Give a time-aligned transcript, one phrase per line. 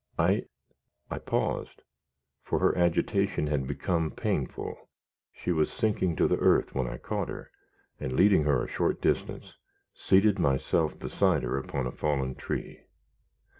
[0.17, 0.45] I"
[1.11, 1.83] I paused,
[2.41, 4.89] for her agitation had become painful.
[5.31, 7.51] She was sinking to the earth, when I caught her,
[7.99, 9.57] and, leading her a short distance,
[9.93, 12.79] seated myself beside her upon a fallen tree.